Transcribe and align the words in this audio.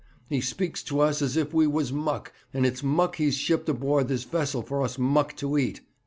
He 0.29 0.41
speaks 0.41 0.81
to 0.85 0.99
us 0.99 1.21
as 1.21 1.37
if 1.37 1.53
we 1.53 1.67
was 1.67 1.93
muck, 1.93 2.33
and 2.55 2.65
it's 2.65 2.81
muck 2.81 3.17
he's 3.17 3.37
shipped 3.37 3.69
aboard 3.69 4.07
this 4.07 4.23
vessel 4.23 4.63
for 4.63 4.81
us 4.81 4.97
muck 4.97 5.35
to 5.35 5.59
eat.' 5.59 5.81